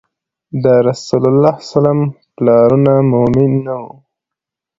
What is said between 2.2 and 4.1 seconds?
پلرونه مؤمن نه وو